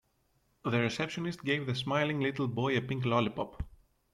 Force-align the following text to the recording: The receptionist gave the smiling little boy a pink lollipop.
The 0.65 0.79
receptionist 0.79 1.43
gave 1.45 1.67
the 1.67 1.75
smiling 1.75 2.21
little 2.21 2.47
boy 2.47 2.75
a 2.75 2.81
pink 2.81 3.05
lollipop. 3.05 3.61